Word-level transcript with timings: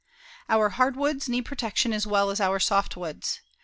Our 0.49 0.69
hardwoods 0.69 1.29
need 1.29 1.45
protection 1.45 1.93
as 1.93 2.07
well 2.07 2.31
as 2.31 2.41
our 2.41 2.57
softwoods. 2.57 3.41